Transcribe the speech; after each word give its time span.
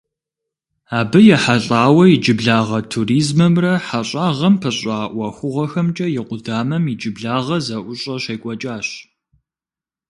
Абы 0.99 1.19
ехьэлӀауэ 1.35 2.03
иджыблагъэ 2.15 2.79
туризмэмрэ 2.91 3.73
хьэщӀагъэм 3.85 4.55
пыщӀа 4.61 4.97
ӀуэхугъуэхэмкӀэ 5.13 6.07
и 6.09 6.21
къудамэм 6.27 6.83
иджыблагъэ 6.93 7.57
зэӀущӀэ 7.65 8.15
щекӀуэкӀащ. 8.23 8.87